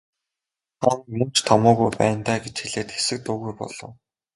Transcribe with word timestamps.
Та 0.81 0.89
нар 0.93 0.99
мөн 1.17 1.29
ч 1.35 1.37
томоогүй 1.49 1.89
байна 1.99 2.19
даа 2.27 2.37
гэж 2.43 2.55
хэлээд 2.59 2.89
хэсэг 2.95 3.19
дуугүй 3.25 3.53
болов. 3.59 3.91